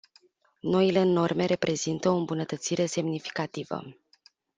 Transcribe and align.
Noile 0.61 1.03
norme 1.05 1.45
reprezintă 1.45 2.09
o 2.09 2.15
îmbunătățire 2.15 2.85
semnificativă. 2.85 3.83